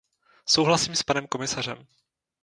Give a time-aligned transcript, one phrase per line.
[0.45, 1.85] Souhlasím s panem komisařem.